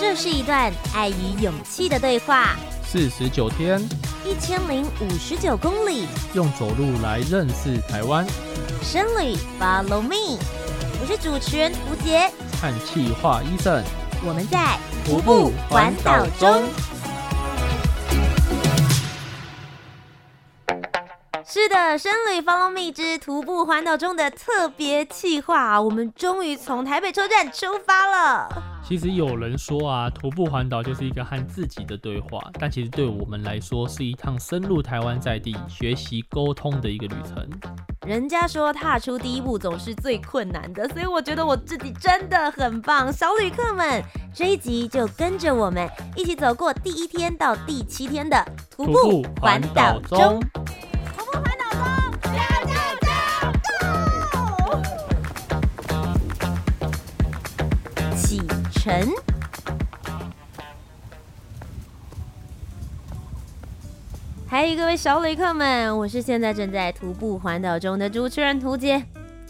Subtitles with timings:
[0.00, 2.56] 这是一段爱与勇气的对话。
[2.84, 3.80] 四十九天，
[4.24, 8.24] 一千零五十九公里，用走路来认识台湾。
[8.82, 10.38] 深旅，Follow me，
[11.00, 13.82] 我是主持人吴杰，和企划 Eason，
[14.24, 16.62] 我们在徒步环岛中。
[21.64, 28.46] 是的，深旅 Follow Me 之徒步环岛中的特别企划，我们终于从台北车站出发了。
[28.86, 37.48] 其实有人说啊，徒步环岛就是一个和自己的对话，但其实对我们来说，是一趟深入台湾在地学习沟通的一个旅程。
[38.06, 43.10] 人家说踏出第一步总是最困难的，所以我觉得我自己真的很棒。
[43.10, 44.02] 小旅客们，
[44.34, 50.38] 这一集就跟着我们一起走过第一天到第七天的徒步环岛中。
[58.84, 59.08] 晨，
[64.46, 69.02] 嗨，各位小旅客们，我是现在正在徒步环岛中的主持人涂杰。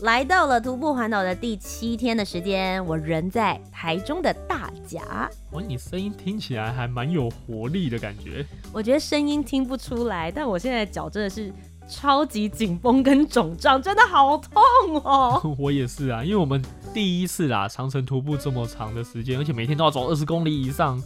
[0.03, 5.29] 来到了徒步环岛的第七天的时间，我人在台中的大甲。
[5.51, 8.47] 哇，你声音听起来还蛮有活力的感觉。
[8.73, 11.53] 我觉得声音听不出来，但我现在脚真的是
[11.89, 14.63] 超级紧绷跟肿胀，真的好痛
[15.05, 15.41] 哦。
[15.59, 16.63] 我也是啊，因为我们。
[16.95, 21.03] 第一次啦，长城徒步这么长的时间，而且每天都要走二十公里以上，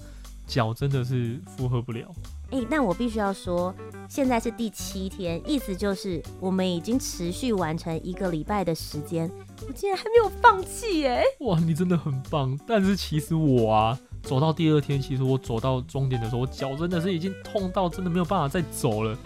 [0.46, 2.06] 脚真的是负荷不了。
[2.50, 3.74] 哎、欸，但我必须要说，
[4.06, 9.30] 现在是第七天，意思就是我们已经持续完成一个礼拜的时间，
[9.66, 11.22] 我竟然还没有放弃耶！
[11.40, 12.54] 哇，你真的很棒。
[12.66, 19.16] 但是其实我啊，走到第二天，其实我走到终点的时候，我脚真的是已经痛到真的没有办法再走了。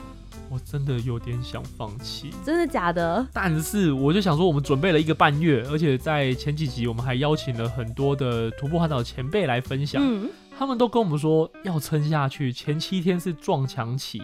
[0.52, 3.26] 我真的有点想放弃，真的假的？
[3.32, 14.20] 但是我就想说，我们准备了一个半月，而且在前几集我们还邀请了很多的徒步环岛前辈来分享，嗯，他们都跟我们说要撑下去，前七天是撞墙期，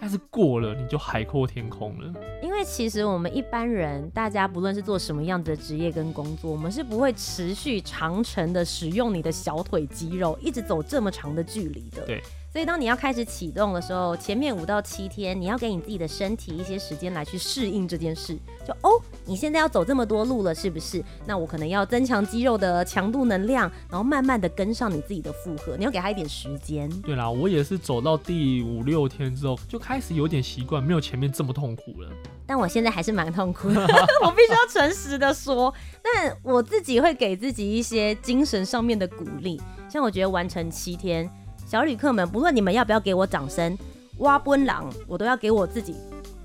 [0.00, 2.12] 但是过了你就海阔天空了。
[2.42, 12.04] 因为其实我们一般人，大家不论是做什么样的职业跟工作，我们是不会持续长程的使用你的小腿肌肉，一直走这么长的距离的。
[12.04, 12.20] 对。
[12.50, 18.34] 所以，当你要开始启动的时候，前面五到七天，你要给你自己的身体一些时间来去适应这件事。
[18.66, 21.04] 就哦，你现在要走这么多路了，是不是？
[21.26, 25.76] 那我可能要增强肌肉的强度能量，然后慢慢的跟上你自己的负荷。
[25.76, 26.88] 你要给他一点时间。
[27.02, 32.08] 对啦，我也是走到第五六天之后，就开始有点习惯，没有前面这么痛苦了。
[32.46, 33.82] 但我现在还是蛮痛苦的，
[34.24, 35.72] 我必须要诚实的说。
[36.02, 39.60] 但我自己会给自己一些精神上面的鼓励，
[39.90, 41.30] 像我觉得完成七天。
[41.68, 43.76] 小旅客们，不论你们要不要给我掌声，
[44.20, 45.92] 挖奔狼，我都要给我自己。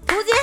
[0.06, 0.34] 屠洁，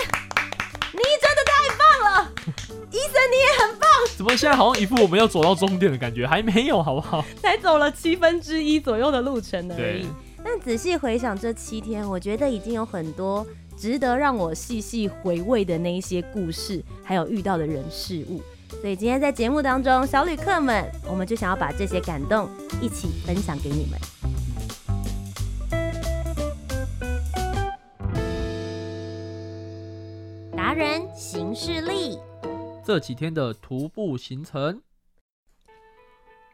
[0.93, 2.33] 你真的太棒了！
[2.91, 3.87] 医生，你也很棒。
[4.17, 6.27] 怎么现在好像一副我们要走到终点的感觉？
[6.27, 7.23] 还没有，好不好？
[7.43, 10.07] 才走了七分之一左右的路程而已。
[10.43, 18.41] 但仔细回想这七天，我觉得已经有很多值得让我细细回味的那一些故事，还有遇到的人事物。
[18.81, 22.49] 所以今天在节目当中，小旅客们，我们就想要把这些感动
[22.81, 24.01] 一起分享给你们。
[30.81, 32.19] 人行事历，
[32.83, 34.81] 这几天的徒步行程，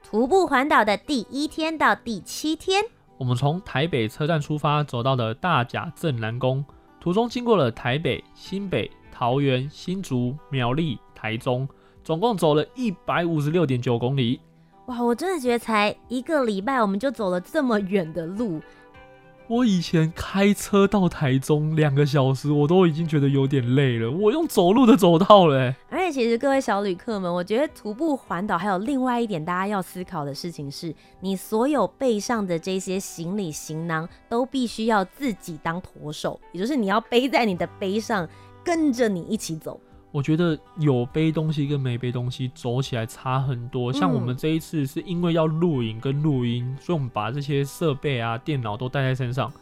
[0.02, 2.82] 徒步环岛的第一天到第七天，
[3.18, 6.64] 我们从台北车站出发，走到了大甲镇南宫，
[6.98, 11.68] 途中经过了台北、新北、桃园、新竹、苗栗、台中，
[12.02, 14.40] 总共走了一百五十六点九公里。
[14.86, 18.60] 哇，我真的觉得才一个礼拜，我们就走了这么远的路。
[19.48, 24.10] 我以前开车到台中两个小时，我都已经觉得有点累了。
[24.10, 25.72] 我用走路的走到了。
[25.88, 38.28] 而且，其实各位小旅客们，我觉得徒步环岛还有另外一点大家要思考的事情是，你所有背上的这些行李行囊都必须要自己当舵手，也就是你要背在你的背上，
[38.64, 39.80] 跟着你一起走。
[40.16, 43.92] 我觉得有背东西跟没背东西走起来差很多。
[43.92, 49.52] 像我们这一次是因为要录影跟录音，所以我们把这些设备啊、电脑都带在身上。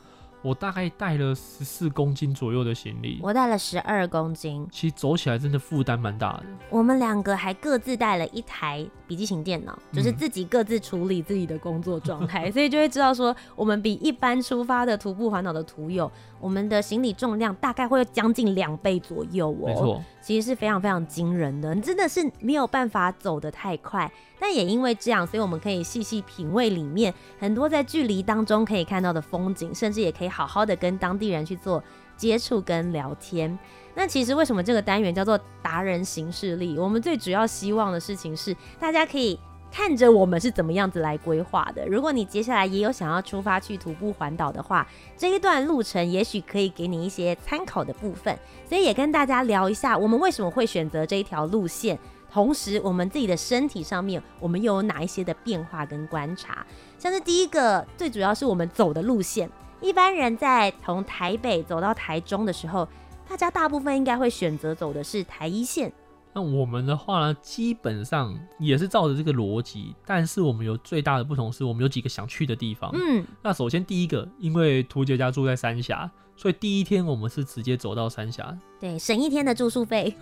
[0.42, 4.64] 我大概带了十四公斤左右的行李，我带了十二公斤。
[4.70, 6.44] 其实走起来真的负担蛮大的。
[6.70, 16.10] 我们两个还各自带了一台笔记型电脑，就是自己各自处理自己的工作状态，嗯、 所以就会知道说，我们比一般出发的徒步环岛的徒友，
[16.40, 19.66] 我们的行李重量大概会有将近两倍左右哦。
[19.66, 24.10] 没错，其实是非常非常惊人的，你真的是没有办法走得太快。
[24.40, 31.82] 但也因为这样，所以我们可以细细品味里面很多在距离当中可以看到的风景，甚至也可以好好的跟当地人去做
[32.16, 33.58] 接触跟聊天。
[33.96, 36.78] 那其实为什么这个单元叫做达人行事力？
[36.78, 39.38] 我们最主要希望的事情是，大家可以
[39.70, 41.86] 看着我们是怎么样子来规划的。
[41.86, 44.86] 如果你接下来也有想要出发去徒步环岛的话，
[45.16, 48.36] 这一段路程也许可以给你一些参考的部分。
[48.68, 51.96] 所以也跟大家聊一下，我们为什么会选择这一条路线，
[52.32, 56.66] 同时我们自己的身体上面，我们又有哪一些的变化跟观察。
[56.98, 59.48] 像是第一个，最主要是我们走的路线，
[59.80, 62.88] 一般人在从台北走到台中的时候。
[63.34, 65.92] 大家大部分应该会选择走的是台一线。
[66.32, 72.92] 那我们的话呢，基本上也是照着这个逻辑，但是我们有最大的不同是，我们有几个想去的地方。
[72.94, 76.08] 嗯，那首先第一个，因为图杰家住在三峡。
[76.36, 80.12] 所以第一天我们是直接走到三峡，对，省一天的住宿费，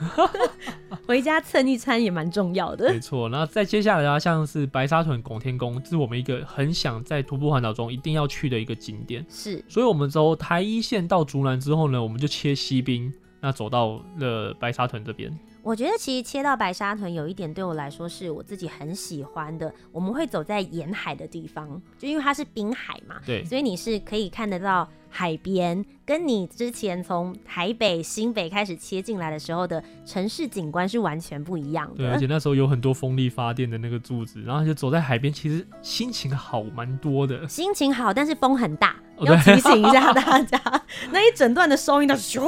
[1.08, 2.92] 回家蹭一餐也蛮重要的。
[2.92, 9.24] 没错，然后再接下来啊，像是白沙屯拱天宫，这是我们一个很想在徒步环岛中一定要去的一个景点。
[9.28, 13.10] 是，所以我们走台一线到竹南之后呢，我们就切西滨，
[13.40, 15.32] 那走到了白沙屯这边。
[15.62, 24.86] 我觉得其实切到白沙屯有一点对我来说是我自己很喜欢的，我们会走在沿海的地方，就因为它是滨海嘛，对，所以你是可以看得到。
[25.14, 31.96] 海边跟你之前从台北新北开始切进来的时候的城市景观是完全不一样的。
[31.98, 37.46] 对，而且那时候有很多风力发电的那个柱子，然后就走在海边，其实心情好蛮多的。
[37.46, 40.58] 心情好，但是风很大，要提醒一下大家，
[41.12, 42.42] 那一整段的收音都咻，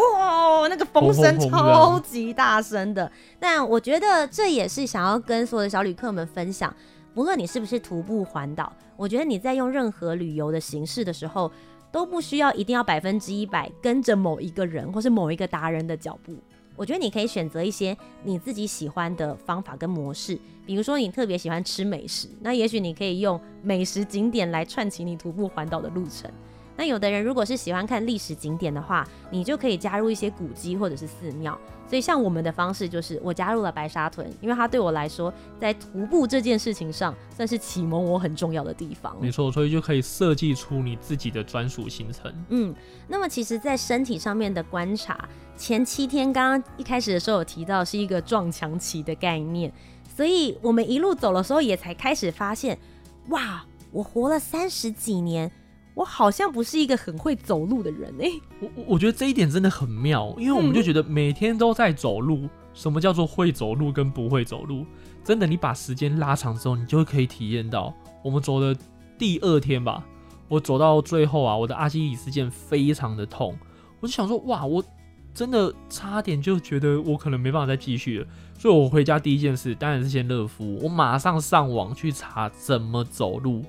[0.69, 3.13] 那个风声超级大声的。
[3.39, 6.75] 但我觉得这也是想要跟所有的小旅客们分享，
[7.13, 11.53] 不论你是不是徒步环岛，我觉得你在用任何旅游的形式的时候。
[11.95, 16.37] 都不需要一定要百分之一百跟着某一个人或是某一个达人的脚步。
[16.75, 20.37] 我觉得你可以选择一些你自己喜欢的方法跟模式，
[20.67, 26.29] 比如说你特别喜欢吃美食，那也许你可以用美食景点来串起你徒步环岛的路程。
[26.77, 31.59] 那有的人如果是喜欢看历史景点的话，你就可以加入一些古迹或者是寺庙。
[31.87, 39.15] 所以像我们的方式就是，我加入了白沙屯，因为它对我来说，在徒步这件事情上，算是启蒙我很重要的地方。
[39.21, 42.35] 没错，所以就可以设计出你自己的专属行程。
[42.49, 42.75] 嗯，
[43.07, 49.71] 那么其实，在身体上面的观察，前七天刚刚一开始的时候有提到是一个撞墙期的概念，
[50.17, 52.77] 所以我们一路走的时候也才开始发现，
[53.29, 53.63] 哇，
[53.93, 55.53] 我活了三十几年。
[55.95, 64.85] 我好像不是一个很会走路的人哎、欸，我我觉得这一点真的很妙，因为我们就觉得每天都在走路，什么叫做会走路跟不会走路？
[65.23, 67.95] 真的，你把时间拉长之后，你就会可以体验到。
[68.23, 68.77] 我们走的
[69.17, 70.05] 第二天吧，
[70.49, 73.57] 我走到最后啊，我的阿基里斯腱非常的痛，
[74.01, 74.85] 我就想说，哇，我
[75.33, 78.27] 真的差点就觉得我可能没办法再继续了。
[78.59, 83.63] 所以我回家第一件事当然是先热敷，我马上上网去查怎么走路，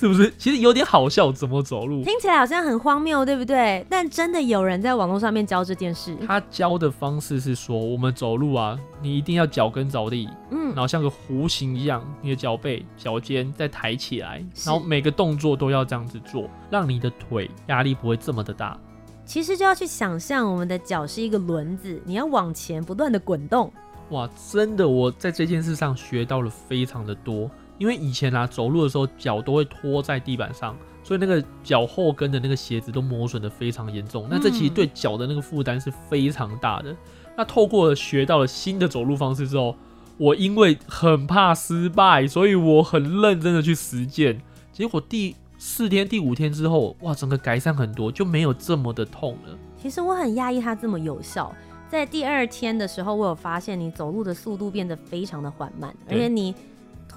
[0.00, 0.32] 是不是？
[0.38, 2.02] 其实有点好笑，怎么走路？
[2.02, 3.84] 听起来好像很荒谬，对不对？
[3.90, 6.16] 但真的有人在网络上面教这件事。
[6.26, 18.78] 他教的方式是说，我们走路啊，你一定要脚跟着地，嗯，然后像个弧形一样，你的脚背、脚尖再抬起来，然后每个动作都要这样子做，让你的腿压力不会这么的大。
[19.26, 23.70] 其实就要去想象，我们的脚是一个轮子，你要往前不断的滚动。
[24.08, 27.50] 哇，真的，我在这件事上学到了非常的多。
[27.80, 34.28] 因为以前啊，走路的时候脚都会拖在地板上，所以那个脚后跟的那个鞋子都磨损的非常严重。
[34.30, 36.94] 那这其实对脚的那个负担是非常大的。
[37.38, 39.74] 那透过了学到了新的走路方式之后，
[40.18, 44.38] 我因为很怕失败，所以我很认真的去实践。
[44.70, 49.56] 结果第四天、第五天之后，哇，整个改善很多，就没有这么的痛了。
[49.80, 51.50] 其实我很讶异它这么有效。
[51.88, 56.54] 在第二天的时候，我有发现你走路的速度变得非常的缓慢，而且你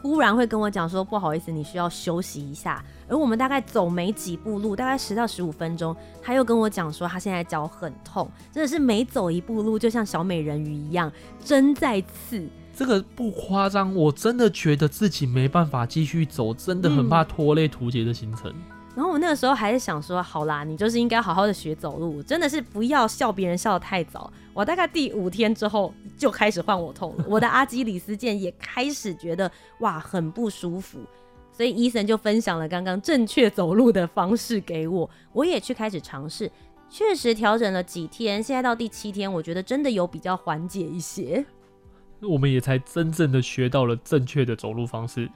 [0.03, 2.83] 突然会跟我讲说不好意思，你需要休息一下。
[3.07, 11.10] 而我们大概走没几步路，大概十到十五分钟，他又跟我讲说他现在脚很痛，真的是每走一步路就像小美人鱼一样
[11.41, 12.45] 针在刺。
[12.75, 18.51] 这个不夸张，我真的觉得自己没办法继续走，真的很怕拖累图杰的行程。
[18.51, 18.62] 嗯
[18.95, 24.31] 然后我那个时候还是想说，好啦，你就是应该好好的学走路，真的是不要笑别人笑得太早。
[24.53, 31.00] 我大概第五天之后就开始换我痛了，我的阿基里斯腱也开始觉得哇很不舒服，
[31.51, 36.51] 所以医生就分享了刚刚正确走路的方式给我，我也去开始尝试，
[36.89, 41.43] 确实调整了几天，现在到第七天，我觉得真的有比较缓解一些。
[42.22, 45.29] 我们也才真正的学到了正确的走路方式。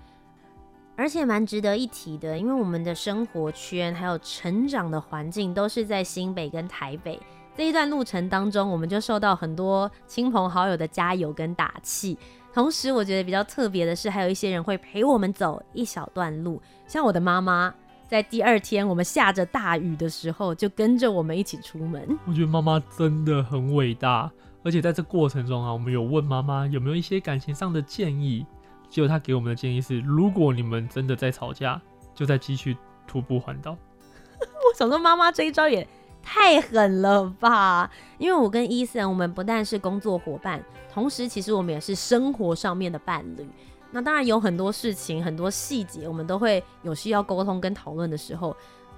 [0.96, 7.20] 而且蛮值得一提的，因为我们的生活圈还有成长的环境都是在新北跟台北
[7.58, 12.16] 这一段路程当中，我们就受到很多亲朋好友的加油跟打气。
[12.54, 17.74] 同时，我觉得比较特别的是，还有一些人会陪我们走一小段路，像我的妈妈，
[18.08, 22.18] 在第二天我们下着大雨的时候，就跟着我们一起出门。
[22.28, 24.32] 我觉得妈妈真的很伟大。
[24.64, 28.46] 而且在这过程中啊，我们有问妈妈有没有一些感情上的建议，
[28.88, 31.82] 结果她给我们的建议是：如果你们真的在吵架，
[32.14, 33.72] 就再继续徒步环岛。
[34.42, 35.88] 我想说，妈妈这一招也
[36.30, 37.90] 太狠了吧！
[38.18, 43.48] 因为我跟伊森，我们不但是工作伙伴，同时其实我们也是生活上面的伴侣。
[43.92, 48.54] 那当然有很多事情、很多细节，我们都会有需要沟通跟讨论的时候。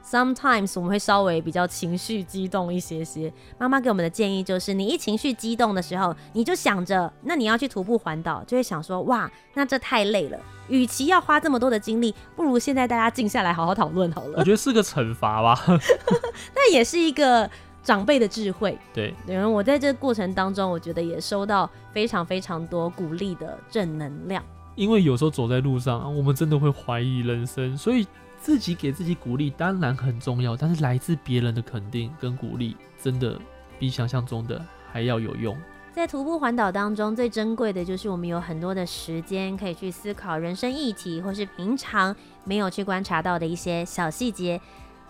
[0.09, 3.31] Sometimes 我们会稍微比较情绪激动一些些。
[3.59, 10.39] 妈妈给我们的建议就是，你一情绪激动的时候，你就想着，那你要去徒步环岛，就会想说，哇，那这太累了。
[10.67, 14.39] 与其要花这么多的精力，不如现在大家静下来好好讨论好了。
[14.39, 15.63] 我觉得是个惩罚吧。
[16.55, 17.47] 那也是一个
[17.83, 18.75] 长辈的智慧。
[18.91, 24.43] 对，因为我在这个过程当中，我觉得也收到非常非常多鼓励的正能量。
[24.75, 28.07] 因为有时候走在路上，我们真的会怀疑人生，所以。
[28.39, 33.39] 自己给自己鼓励当然很重要，但是来自别人的肯定跟鼓励，真的
[33.77, 35.55] 比想象中的还要有用。
[35.91, 42.15] 在徒步环岛当中，最珍贵的就是我们有很多的时间可以去思考人生议题，或是平常
[42.45, 44.61] 没有去观察到的一些小细节。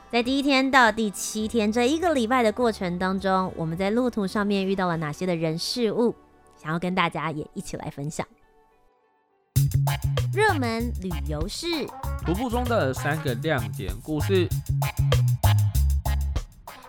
[0.09, 6.15] 在第一天到第七天这一个礼拜的过程当中，我们在路途上面遇到了哪些的人事物，
[6.57, 8.25] 想要跟大家也一起来分享。
[10.33, 11.67] 热门旅游是，
[12.29, 14.47] 徒步中的三个亮点故事。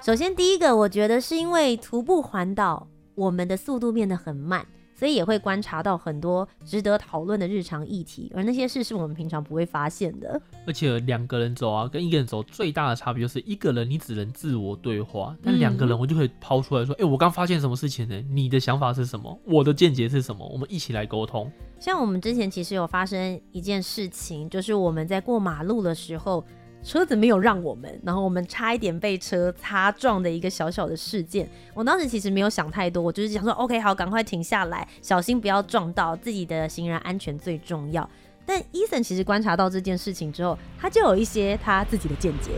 [0.03, 4.67] 首先，第一个，我觉得是因为徒步环岛，我们的速度变得很慢。
[5.01, 10.39] 所以也会观察到很多值得讨论的日常议题，而那些事是我们平常不会发现的。
[10.67, 18.23] 而且两个人走啊，跟一个人走最大的差别就是，一个人你只能自我对话，但两个人我就可以抛出来说：“哎、嗯欸，我刚发现什么事情呢？
[18.29, 19.41] 你的想法是什么？
[19.47, 20.47] 我的见解是什么？
[20.47, 26.45] 我们一起来沟通。”像我们之前其实有发生一件事情，就是我们在过马路的时候。
[26.83, 31.49] 车子没有让我们，然后我们差一点被车擦撞的一个小小的事件。
[31.75, 38.09] 我当时其实没有想太多，我就是想说，OK，好，赶快停下来，小心不要撞到自己的行人安全最重要。
[38.47, 42.51] 但 Eason 其实观察到这件事情之后，他就有一些他自己的见解。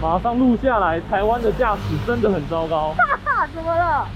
[0.00, 2.94] 马上录下来，台湾的驾驶真的很糟糕。
[2.96, 4.06] 哈哈，怎么了？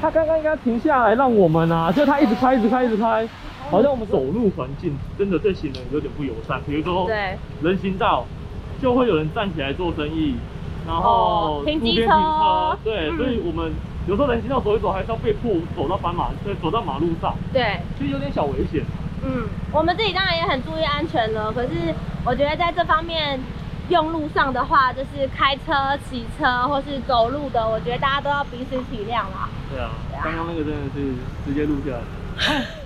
[0.00, 3.28] 他刚刚应该停下来让我们啊，就他一直开，一直开，一直开。
[3.72, 8.26] 好像我们走路环境真的对行人有点不友善，比如说对人行道
[8.82, 10.36] 就会有人站起来做生意，
[10.86, 13.72] 然后路边停车，对，所以我们
[14.06, 18.84] 有时候人行道走一走，还是要被迫走到斑马，对，走到马路上，对，其实有点小危险。
[19.24, 21.70] 嗯，我们自己当然也很注意安全了，可是
[22.26, 23.40] 我觉得在这方面
[23.88, 29.48] 用路上的话，就是开车、骑车或是走路的，我觉得大家都要彼此体谅啦。
[29.70, 31.14] 对啊，刚刚那个真的是
[31.46, 32.02] 直接录下来。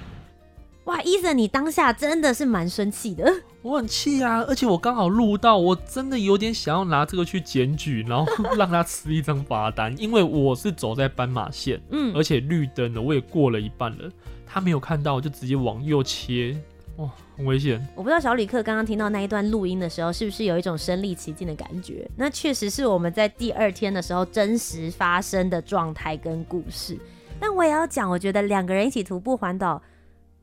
[0.86, 3.28] 哇，Eason，你当下真的是蛮生气的。
[3.60, 8.24] 我很气啊，而且我刚好录到，我真的有点想要拿这个去检举，然后
[8.56, 14.08] 让他吃一张罚单， 因为我是走在斑马线，嗯，而且绿灯了，我也过了一半了，
[14.46, 16.56] 他没有看到，就直接往右切，
[16.98, 17.84] 哇，很危险。
[17.96, 22.08] 我不知道小旅客刚刚听到那一段录音的时候，是不是有一种身临其境的感觉？
[22.14, 26.96] 那确实是我们在第二天的时候真实发生的状态跟故事。
[27.40, 29.82] 但我也要讲，我觉得两个人一起徒步环岛。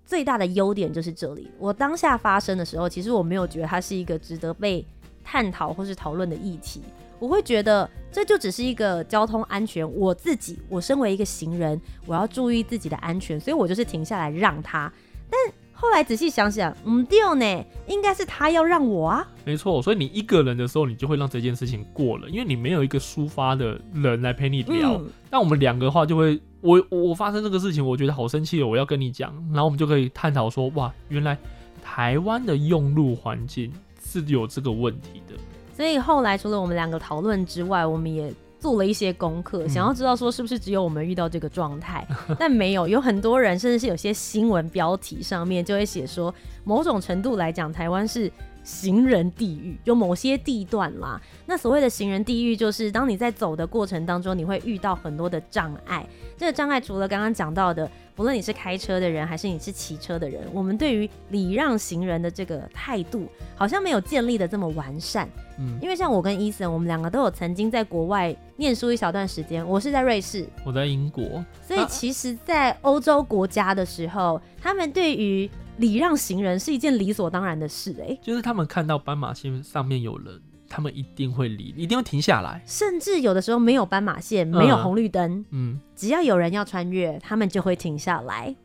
[0.05, 1.49] 最大的优点就是这里。
[1.57, 4.85] 我当下发生的时候，其实我没有觉得它是一个值得被
[5.23, 6.81] 探讨或是讨论的议题。
[7.19, 9.89] 我会觉得这就只是一个交通安全。
[9.93, 14.91] 我自己，我身为一个行人，我要注意自己的安全，所以我就是停下来让他。
[15.29, 15.39] 但
[15.71, 19.25] 后来仔细想想，嗯，对呢，应该是他要让我啊。
[19.45, 25.01] 没错，所以你一个人的时候，你就会让这件事情过了，因为你没有一个抒发的人来陪你聊。
[25.31, 26.41] 那、嗯、我们两个的话就会。
[26.63, 31.37] 我我发生这个事情，我觉得好生气哦，我要跟你讲，然后我们就可以探讨说，哇，原来
[31.83, 33.69] 台湾的用路环境
[34.01, 35.35] 是有这个问题的。
[35.75, 48.31] 所以后来除了我们两个讨论之外，我们也做了一些功课，想要知道说是不是只有我们遇到这个状态，嗯、 但没有，有很多人，甚至是有些新闻标题上面就会写说，某种程度来讲，台湾是。
[48.65, 51.21] 行人地狱，有某些地段啦。
[51.45, 56.07] 那所谓的行人地狱，就是当你在走的过程当中，你会遇到很多的障碍。
[56.37, 65.27] 这个障碍除了刚刚讲到的，不论你是开车的人还是你是骑车的人，我们对于礼让行人的这个态度，好像没有建立的这么完善。
[65.59, 69.67] 嗯，因为像我跟 Eason，我们两个都有曾经在国外念书一小段时间。
[69.67, 71.43] 我是在瑞士，我在英国。
[71.61, 80.39] 所以其实，在欧洲国家的时候，他们对于礼让行人是一件理所当然的事，欸，哎，就是他们看到斑马线上面有人，
[80.69, 82.61] 他们一定会礼，一定会停下来。
[82.65, 88.55] 甚至有的时候没有斑马线，没有红绿灯，嗯，只要有人要穿越，他们就会停下来。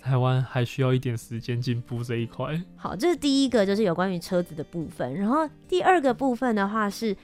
[0.00, 2.56] 台湾还需要一点时间进步这一块。
[2.76, 5.12] 好，这是第一个，就是有关于车子的部分。
[5.12, 7.16] 然后第二个部分的话是，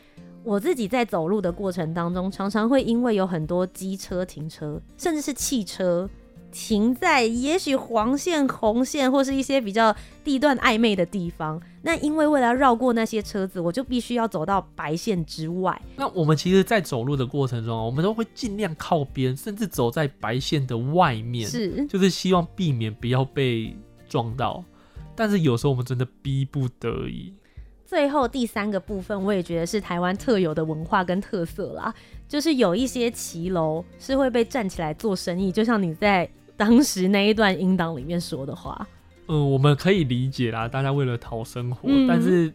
[0.43, 6.11] 我自己在走路的过程当中，常常会因为有很多机车停车，甚至是汽车
[6.53, 11.61] 停在也许黄线、红线或是一些比较地段暧昧的地方。
[11.83, 15.81] 那因为为了绕过那些车子，我就必须要走到白线之外。
[15.97, 23.77] 那我们其实，在走路的过程中，我们都会尽量靠边，甚至走在白线的外面，是，就是希望避免不要被
[24.09, 24.63] 撞到。
[25.17, 27.35] 但是有时候我们真的逼不得已。
[27.85, 31.93] 最后第三个部分，我也觉得是台湾特有的文化跟特色啦，
[32.27, 38.87] 就是有一些骑楼是会被站起来做生意，就像你在当时那一段音档里面说的话。
[39.29, 42.53] 嗯，我们可以理解啦，大家为了讨生活，嗯，但是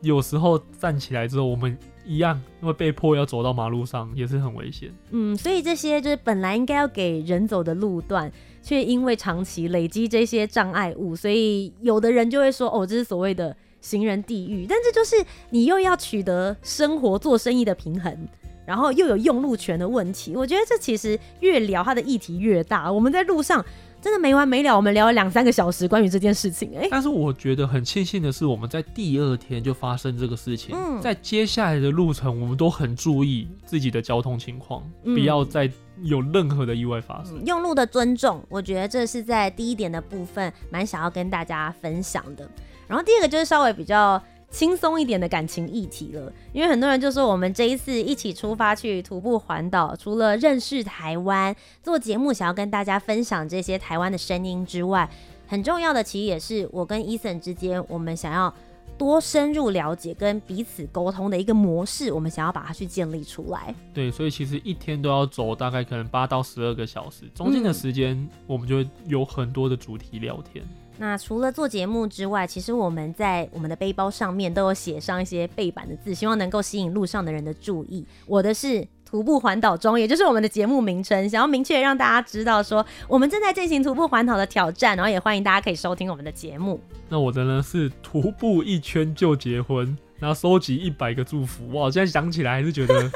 [0.00, 4.92] 有时候站起来之后，我们一样因为被迫要走到马路上，也是很危险。
[5.10, 8.30] 嗯，所以这些就是本来应该要给人走的路段，
[8.62, 13.56] 却因为长期累积这些障碍物，所以有的人就会说，哦，这是所谓的。
[13.80, 18.28] 行人地狱，但这就是你又要取得生活做生意的平衡，
[18.68, 20.36] 然后又有用路权的问题。
[20.36, 22.92] 我觉得这其实越聊它的议题越大。
[22.92, 23.64] 我们在路上
[23.98, 26.70] 真的没完没了，我们聊了两三个小时关于这件事情。
[26.76, 30.76] 哎，但是我觉得很庆幸的是，我们在第二天就发生这个事情。
[30.76, 35.70] 嗯，在接下来的路程，我们都很注意自己的交通情况，嗯，不要再
[36.02, 37.42] 有任何的意外发生。
[37.46, 42.46] 用路的尊重，我觉得这是在第一点的部分，蛮想要跟大家分享的。
[42.86, 55.08] 然后第二个就是稍微比较轻松一点的感情议题了，因为很多人就说我们这一次一起出发去徒步环岛，除了认识台湾、做节目想要跟大家分享这些台湾的声音之外，
[55.46, 58.52] 很重要的其实也是我跟 Eason 之间，我们想要
[58.96, 63.74] 多深入了解跟彼此沟通的一个模式，我们想要把它去建立出来。
[63.92, 70.64] 对，所以其实一天都要走大概可能八到十二个小时，中间的时间我们就会有很多的主题聊天。
[71.00, 78.04] 那除了做节目之外，其实我们在我们的背包上面都有写上一些背板的字，希望能够吸引路上的人的注意。
[78.26, 86.80] 我的是徒步环岛中，也就是我们的节目名称，想要明确让大家知道说我们正在进行徒步环岛的挑战，然后也欢迎大家可以收听我们的节目。
[87.08, 91.68] 那我的呢是徒步一圈就结婚，然后收集一百个祝福。
[91.70, 93.10] 哇，现在想起来还是觉得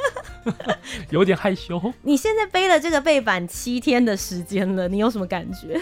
[1.11, 1.83] 有点害羞。
[2.03, 5.81] 你现在背了这个背板七天的时间了，你有什么感觉？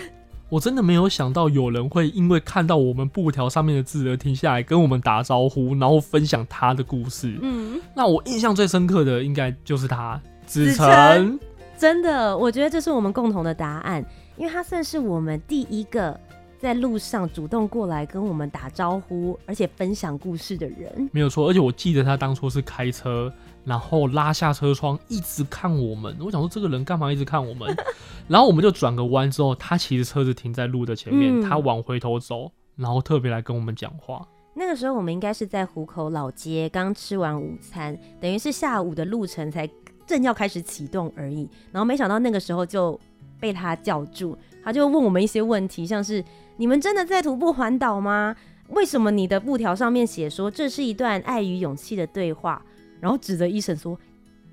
[0.51, 7.39] 我真的没有想到有人会因为看到我们布条上面的字而停下来跟我们打招呼，然后分享他的故事。
[7.41, 11.39] 嗯，那我印象最深刻的应该就是他，子晨。
[11.79, 14.05] 真的，我觉得这是我们共同的答案，
[14.37, 16.19] 因为他算是我们第一个
[16.59, 21.09] 在路上主动过来跟我们打招呼，而且分享故事的人。
[21.13, 23.33] 没有错，而且我记得他当初是开车。
[23.64, 26.16] 然后拉下车窗，一直看我们。
[26.20, 27.77] 我想说，这个人干嘛一直看我们？
[28.27, 34.27] 然后我们就转个弯之后，他其实车子停在路的前面，嗯、他往回头走，然后特别来跟我们讲话。
[34.55, 39.68] 那个时候我们应该是在湖口老街刚吃完午餐，等于是下午的路程才
[40.07, 41.49] 正要开始启动而已。
[41.70, 42.99] 然后没想到那个时候就
[43.38, 46.23] 被他叫住，他就问我们一些问题，像是
[46.57, 48.35] 你们真的在徒步环岛吗？
[48.70, 52.62] 为什么你的布条上面写说这是一段爱与勇气的对话？
[53.01, 53.99] 然后指着 Eason 说：“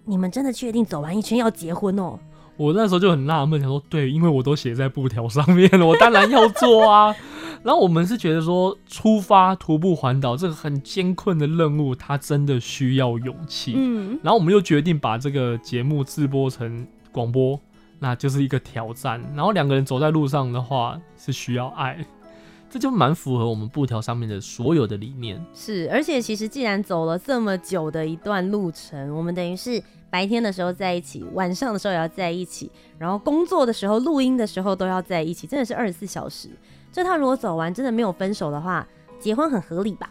[0.05, 2.17] 你们真的确定走完一圈要结婚哦？”
[2.57, 7.15] 我那时候就很纳闷，想说：“对，因为我都写在布条上面了，我当然要做啊。
[7.63, 13.73] ”然后我们是觉得说，出发徒步环岛这个很艰困的任务，它真的需要勇气。
[13.75, 17.59] 嗯，然后我们又决定把这个节目直播成广播，
[17.99, 19.21] 那就是一个挑战。
[19.35, 22.03] 然后两个人走在路上的话，是需要爱。
[22.69, 25.43] 这就蛮符合我们布条上面的所有的理念。
[25.53, 36.49] 是，而且其实既然走了这么久的一段路程，我们等于是白天的时候在一起，晚上的时候也要在一起，然后工作的时候、录音的时候都要在一起，真的是二十四小时。
[36.91, 38.85] 这趟如果走完真的没有分手的话，
[39.19, 40.09] 结婚很合理吧？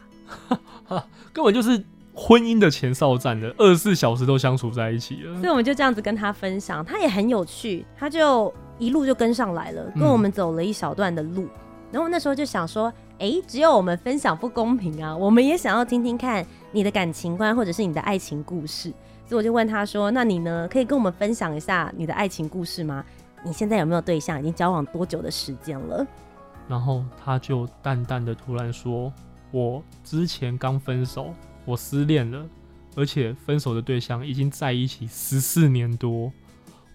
[1.32, 1.82] 根本就是
[2.14, 5.34] 婚姻的前哨战的，二十四小时都相处在一起了。
[5.40, 11.42] 所以我们就这样子跟他分享，他也很有趣，他就一路就跟上来了，跟我们走了一小段的路。
[11.44, 11.50] 嗯
[11.92, 18.90] 然后那时候就想说，哎，只有我们分享不公平啊，我们也想要听听看你的感情观或者是你的爱情故事，
[19.27, 23.05] 所以我就问他说，那你呢，可以跟我们分享一下你的爱情故事吗？
[23.44, 24.40] 你现在有没有对象？
[24.40, 26.05] 已经交往多久的时间了？
[26.68, 29.12] 然后他就淡淡的突然说，
[29.53, 31.33] 我之前刚分手，
[31.64, 32.44] 我失恋了，
[32.96, 36.33] 而且分手的对象已经在一起十四年多。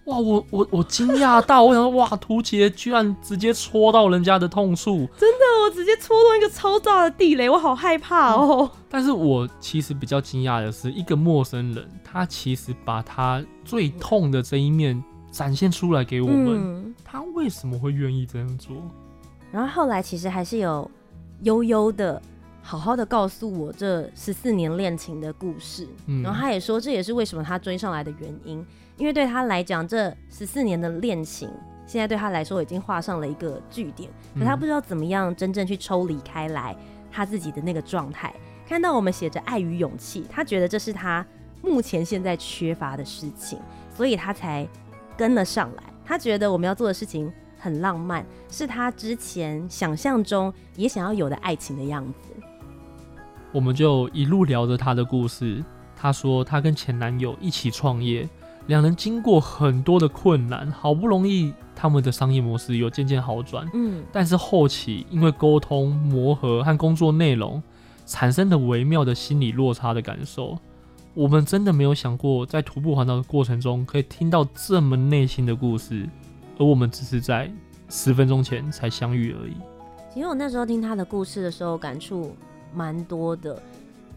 [0.04, 8.68] 哇，我我我惊讶到， 我想说，哇，图杰居然直接戳到人家的痛处，真的，我直接戳中一个超大的地雷，我好害怕哦。
[8.72, 18.76] 嗯，但是我其实比较惊讶的是，一个陌生人，他其实把他最痛的这一面展现出来给我们，嗯，他为什么会愿意这样做？
[19.52, 20.90] 然后后来其实还是有
[21.42, 22.20] 悠悠的
[22.60, 25.86] 好好的告诉我这十四年恋情的故事。
[26.06, 28.64] 嗯，然后他也说，这也是为什么他追上来的原因，
[29.02, 31.50] 因为对他来讲，这十四年的恋情
[31.88, 36.76] 现在对他来说已经画上了一个句点，可他不知道怎么样真正去抽离开来
[37.10, 38.32] 他自己的那个状态。
[38.64, 41.26] 看到我们写着爱与勇气，他觉得这是他
[41.62, 43.58] 目前现在缺乏的事情，
[43.92, 44.64] 所以他才
[45.16, 45.82] 跟了上来。
[46.04, 52.30] 他觉得我们要做的事情很浪漫，是他之前想象中也想要有的爱情的样子。
[53.50, 55.60] 我们就一路聊着他的故事。
[55.96, 58.28] 他说他跟前男友一起创业，
[58.66, 63.68] 两人经过很多的困难，好不容易他们的商业模式有渐渐好转。
[63.74, 67.62] 嗯，但是后期因为沟通磨合和工作内容
[68.06, 70.58] 产生的微妙的心理落差的感受，
[71.14, 76.08] 我们真的没有想过在徒步环岛的过程中可以听到这么内心的故事。
[76.58, 77.50] 而我们只是在
[77.88, 79.54] 十分钟前才相遇而已。
[80.12, 82.36] 其实我那时候听他的故事的时候，感触
[82.74, 83.60] 蛮多的。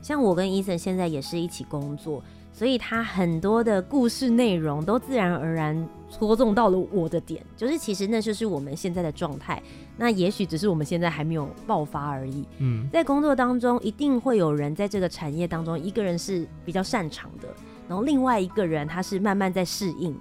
[0.02, 2.22] 像我跟 Eason 现在也是一起工作，
[2.56, 7.46] 所以他很多的故事内容都自然而然戳中到了我的点。
[7.58, 9.62] 就是其实那就是我们现在的状态。
[9.98, 12.46] 那也许只是我们现在还没有爆发而已。
[12.60, 17.50] 嗯，在工作当中，一定会有人在这个产业当中，一个人是比较擅长的，
[17.90, 20.18] 然后另外一个人他是慢慢在适应。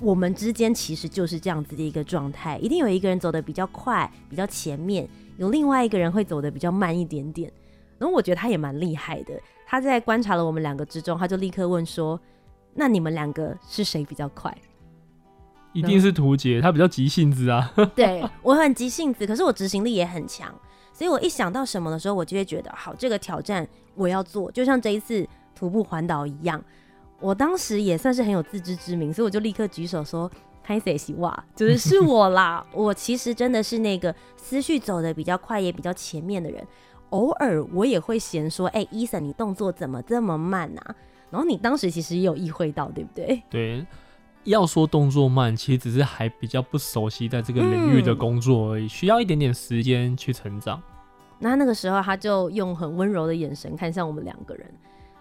[0.00, 7.52] 我们之间其实就是这样子的一个状态，一定有一个人走得比较快，比较前面，有另外一个人会走得比较慢一点点。
[7.98, 9.38] 然后我觉得他也蛮厉害的，
[9.70, 12.20] 他在观察了我们两个之中，他就立刻问说
[12.74, 14.52] ：“那你们两个是谁比较快？”
[15.72, 17.72] 一定是图杰，他比较急性子啊。
[17.94, 20.52] 对，我很急性子，可是我执行力也很强，
[20.92, 26.60] 所以我一想到什么的时候，我就会觉得好，这个挑战我要做，就像这一次徒步环岛一样。
[27.20, 30.28] 我当时也算是很有自知之明，所以我就立刻举手说
[30.64, 36.66] ：“拍谢希哇，就是是我啦。”我其实真的是那个思绪走的比较快，也比较前面的人。
[37.10, 40.94] 偶尔我也会嫌说：“哎、欸，Eason，你动作怎么这么慢啊？”
[41.30, 43.42] 然后你当时其实也有意会到，对不对？
[43.48, 43.86] 对，
[44.44, 50.82] 要说动作慢，其实只是还比较不熟悉在这个领域的工作而已，嗯、需要一点点时间去成长。
[51.38, 54.66] 那那个时候，他就用很温柔的眼神看向我们两个人，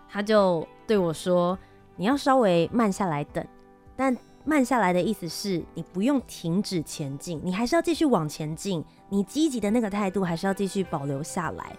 [0.09, 1.57] 他就对我说。
[1.95, 3.45] 你要稍微慢下来等，
[3.93, 4.15] 但
[4.49, 11.75] 慢下来的意思是你不用停止前进，你还是要继续往前进，你积极的那个态度还是要继续保留下来。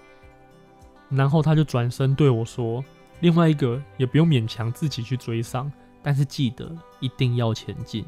[1.09, 2.85] 然后他就转身对我说
[3.18, 8.04] ：“另外一个也不用勉强自己去追上，但是记得一定要前进。”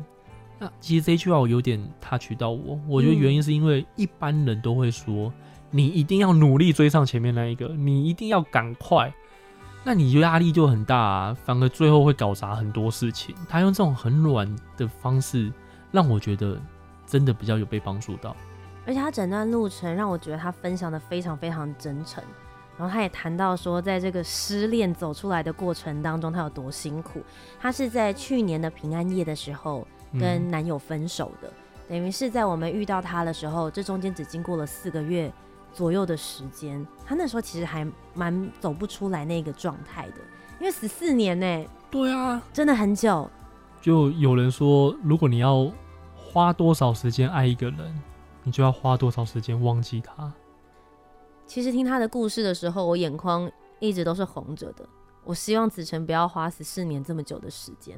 [0.61, 5.33] 那其实这句话我有点 touch 到我，我觉得原因是因为一般人都会说，
[5.73, 9.13] 你一定要努力追上前面那一个，你一定要赶快。
[9.85, 13.35] 那你就压力就很大啊，反而最后会搞砸很多事情。
[13.49, 15.53] 他用这种很软的方式，
[15.91, 16.57] 让我觉得
[17.05, 18.37] 真的比较有被帮助到。
[18.87, 22.23] 而且他整段路程让我觉得他分享的非常非常真诚，
[22.79, 27.21] 然后他也谈到说，在这个失恋走出来的过程当中，他有多辛苦。
[27.61, 29.87] 他是在去年的平安夜的时候
[30.19, 31.53] 跟男友分手的，
[31.89, 35.33] 等于是在我们遇到他的时候，这中间只经过了四个月。
[35.73, 40.19] 左右的时间，他那时候其实还蛮走不出来那个状态的，
[40.61, 43.29] 因为十四年呢，对啊，真的很久。
[43.81, 45.71] 就有人说，如果你要
[46.15, 48.03] 花多少时间爱一个人，
[48.45, 50.33] 你就要花多少时间忘记他。
[51.47, 54.89] 其实听他的故事的时候，我眼眶一直都是红着的。
[55.25, 57.97] 我希望子辰不要花十四年这么久的时间。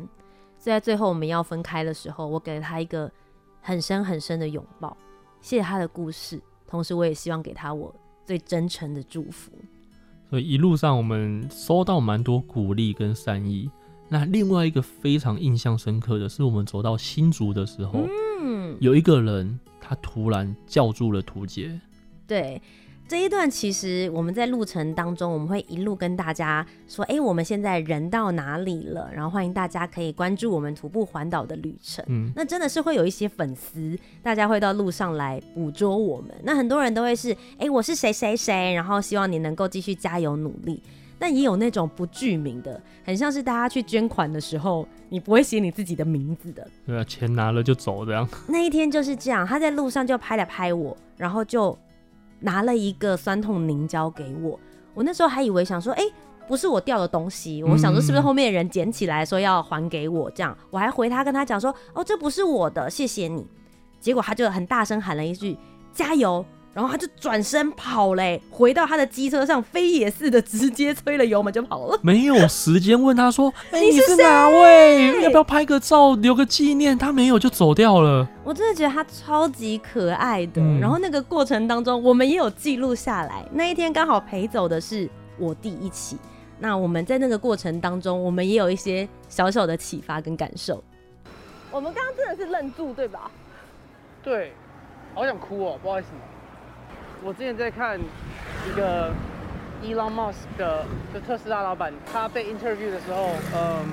[0.58, 3.10] 所以在最后我们要分开的时候，我给了他一个
[3.60, 4.96] 很深很深的拥抱，
[5.40, 6.40] 谢谢他的故事。
[6.74, 9.52] 同时，我也希望给他我最真诚的祝福。
[10.28, 13.70] 所以一路上，我们收到蛮多鼓励跟善意。
[14.08, 18.08] 那另外一个非常印象深刻的是，我们走到新竹的时候，
[18.42, 21.80] 嗯，有一个人他突然叫住了图杰。
[22.26, 22.60] 对。
[23.06, 29.10] 这一段其实我们在路程当中，我们会一路跟大家说，哎，我们现在人到哪里了？
[29.12, 32.02] 然后欢迎大家可以关注我们徒步环岛的旅程。
[32.08, 36.30] 嗯，那真的是会有一些粉丝，大家会到路上来捕捉我们。
[36.42, 40.82] 那很多人都会是，哎，我是谁谁谁，然后希望你能够继续加油努力。
[41.18, 46.66] 但也有那种不具名的，很像是大家去捐款的时候，你不会写你自己的名字的。
[46.86, 48.26] 对啊，钱拿了就走这样。
[48.48, 51.78] 那一天就是这样，他在路上就拍了拍我，然后就。
[52.44, 54.60] 拿了一个酸痛凝胶给我，
[54.92, 56.02] 我那时候还以为想说，哎、
[56.46, 63.46] 不是我掉的东西，我想说是不是后面的人捡起来说要还给我这样，我还回他跟他讲说，哦，这不是我的，谢谢你。
[63.98, 65.56] 结果他就很大声喊了一句
[65.90, 66.44] 加油，
[66.74, 75.22] 然后他就转身跑嘞，回到他的机车上，飞也似的直接催了油门就跑了， 没有时间问他说：“哎、欸，你是哪位？
[75.22, 78.28] 要不要拍个照留个纪念？”他没有就走掉了。
[78.42, 80.60] 我真的觉得他超级可爱的。
[80.60, 83.46] 嗯、然后那个过程当中，我们也有记录下来。
[83.52, 85.08] 那一天刚好陪走的是
[85.38, 86.18] 我弟一起。
[86.58, 90.82] 那我们在那个过程当中，我们也有一些小小的启发跟感受。
[91.70, 93.30] 我们刚刚真的是愣住，对吧？
[94.22, 94.52] 对，
[95.14, 96.08] 好想哭哦，不好意思。
[97.26, 99.10] 我之前在看一个
[99.82, 100.84] Elon Musk 的，
[101.14, 103.86] 就特斯拉老板，他被 interview 的时候，嗯，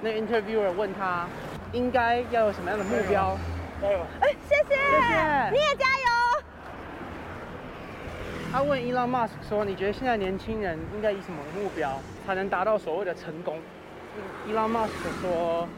[0.00, 1.26] 那 interviewer 问他
[1.72, 3.36] 应该要有什么样的目标？
[3.82, 3.98] 加油！
[4.22, 6.06] 哎，谢谢，谢谢，你也加油。
[8.50, 13.58] 他问 Elon Musk 说：“你觉得现在年轻人应该以什么目标才能达到所谓的成功
[14.48, 15.68] ？”Elon Musk 说：“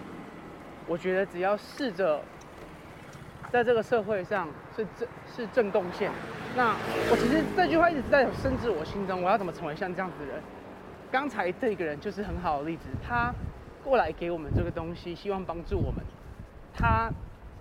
[0.86, 2.22] 我觉得只要试着。”
[3.50, 6.10] 在这个社会上是正是正贡献。
[6.56, 6.76] 那
[7.10, 9.22] 我其实这句话一直在深植我心中。
[9.22, 10.42] 我要怎么成为像这样子的人？
[11.10, 12.84] 刚才这个人就是很好的例子。
[13.06, 13.32] 他
[13.84, 16.04] 过来给我们这个东西，希望帮助我们。
[16.74, 17.10] 他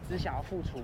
[0.07, 0.81] 只想要付出。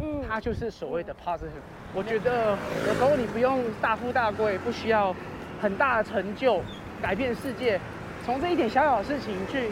[0.00, 1.64] 嗯，他就是所谓的 positive。
[1.92, 5.14] 我觉得有时候你不用大富大贵，不需要
[5.60, 6.62] 很大的成就
[7.02, 7.80] 改变世界。
[8.24, 9.70] 从这一点小小的事情去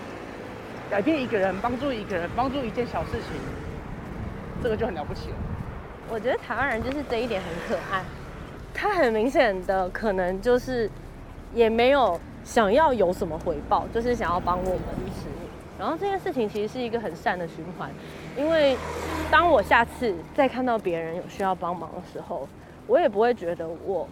[0.91, 3.41] 改变一个人，帮助一个人，帮助一件小事情。
[4.63, 5.37] 这个就很了不起了。
[6.11, 8.03] 我觉得台湾人就是这一点很可爱，
[8.73, 10.91] 他很明显的可能就是
[11.55, 14.79] 也没有想要有什么回报，就是想要帮我们
[15.15, 15.29] 吃。
[15.79, 17.89] 然后这件事情其实是一个很善的循环，
[18.37, 18.77] 因为
[19.31, 22.49] 当我下次再看到别人有需要帮忙的时候，
[22.87, 24.09] 我也不会觉得我，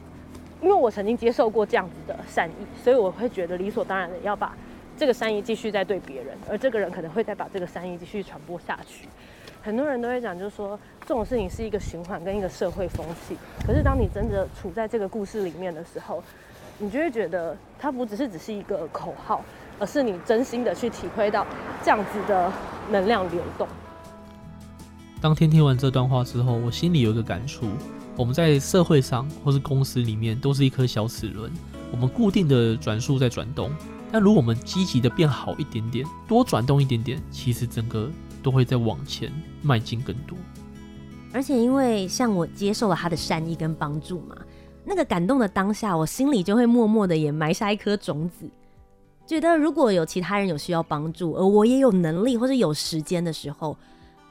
[0.61, 4.55] 因为我曾经接受过这样子的善意，所以我会觉得理所当然的要把
[4.97, 9.09] 这个善意继续在对别人，而这个人可能会再把这个善意继续传播下去。
[9.67, 13.37] 很多人都会讲，就是说这种事情是一个循环跟一个社会风气。
[13.67, 16.23] 可是当你真的处在这个故事里面的时候，
[16.79, 19.45] 你就会觉得它不只是只是一个口号，
[19.81, 21.45] 而是你真心的去体会到
[21.83, 22.53] 这样子的
[22.93, 23.67] 能量流动。
[25.21, 27.67] 当天听完这段话之后，我心里有一个感触：
[28.15, 31.51] 我们在社会上或是公司里面都是一颗小齿轮，
[31.91, 33.73] 我们固定的转速在转动。
[34.13, 38.09] 但如果我们积极的变好一点点，多转动一点点，其实整个。
[38.47, 39.29] 都会再往前
[39.61, 40.39] 迈进更多，
[41.33, 44.37] 而且因为像我接受了他的善意跟帮助嘛，
[44.85, 48.49] 那个感动的当下，我心里就会默默的也埋下一颗种子，
[49.27, 53.77] 觉得如果有其他人有需要帮助，而我也有能力或者有时间的时候，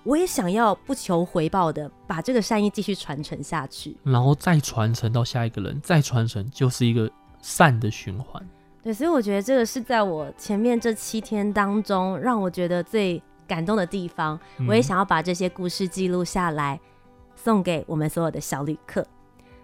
[0.05, 8.41] 我也想要不求回报的把这个善意继续传承下去，然后再传承到下一个人，再传承就是一个善的循环。
[8.81, 13.21] 对，所以我觉得这个是在我前面这七天当中，让我觉得最。
[13.47, 16.79] 感动的地方，我也想要把这些故事记录下来，
[17.35, 19.05] 送给我们所有的小旅客。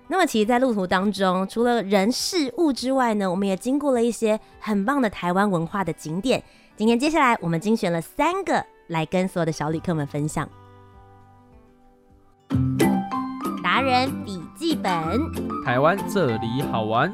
[0.07, 6.43] 那么，其实，在路途当中，除了人事物之外呢，我们也经过了一些很棒的台湾文化的景点。
[6.75, 10.49] 今天，接下来我们精选了三个来跟所有的小旅客们分享。
[13.63, 15.17] 达人笔记本，
[15.63, 17.09] 台湾这里好玩。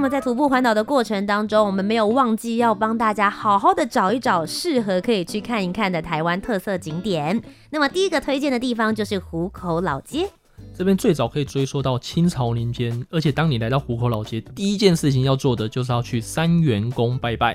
[0.00, 7.42] 那么在徒步环岛的过程当中，我们没有忘记要帮大家好好的找一找适合可以去看一看的台湾特色景点。
[7.68, 10.30] 那么第一个推荐的地方就是湖口老街，
[10.74, 17.54] 这边最早可以追溯到清朝年间，而且当你来到湖口老街，第一件事情要做的就是要去三元宫拜拜。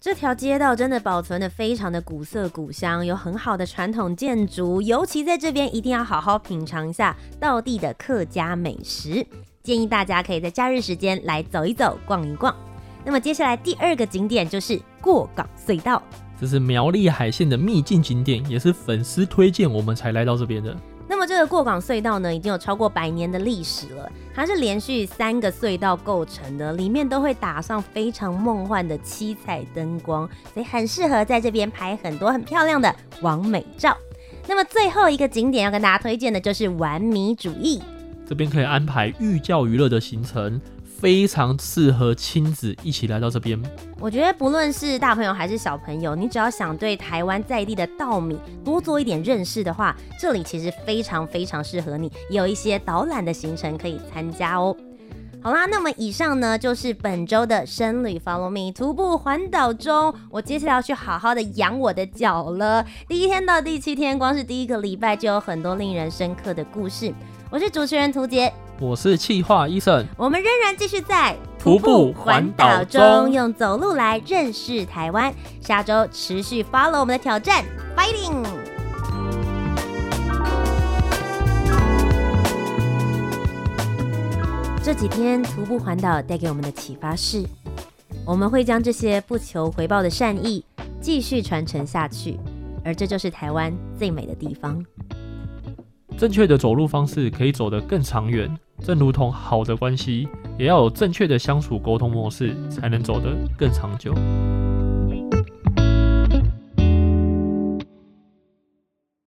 [0.00, 9.24] 这条街道真的保存的非常的古色古香，有很好的传统建筑，尤其在这边一定要好好品尝一下道地的客家美食。
[9.64, 12.54] 建议大家可以在假日时间来走一走、逛一逛。
[13.02, 16.02] 那么接下来第二个景点就是过港隧道，
[16.38, 20.76] 这是苗栗海线的秘境景点，也是粉丝推荐我们才来到这边的。
[21.08, 24.10] 那么这个过港隧道呢，已经有超过百年的历史了。
[24.34, 33.96] 它是连续三个隧道构成的，里面都会打上非常梦幻的七彩灯光，所以很适合在这边拍很多很漂亮的完美照。
[34.46, 37.82] 那么最后一个景点要跟大家推荐的就是玩米主义。
[38.26, 43.60] 这边可以安排寓教于乐的行程，非常适合亲子一起来到这边。
[44.00, 54.74] 我觉得不论是大朋友还是小朋友，你只要想对台湾在地的稻米多做一点认识的话，这里其实非常非常适合你，也有一些导览的行程可以参加哦。
[55.44, 62.82] 好啦，那么以上呢就是本周的生旅 Follow Me 徒步环岛中，我接下来要去好好的养我的脚了。
[63.06, 67.12] 第一天到第七天，光是第一个礼拜就有很多令人深刻的故事。
[67.50, 75.30] 我是主持人涂洁，我是企划 Eason，我们仍然继续在徒步环岛中用走路来认识台湾。
[75.60, 77.62] 下周持续 follow 我们的挑战
[77.94, 78.63] ，Fighting！
[84.84, 87.42] 这几天徒步环岛带给我们的启发是，
[88.26, 90.62] 我们会将这些不求回报的善意
[91.00, 92.38] 继续传承下去，
[92.84, 94.84] 而这就是台湾最美的地方。
[96.18, 104.12] 正确的走路方式可以走得更长远，正如同好的关系，也要有正确的相处沟通模式，才能走得更长久。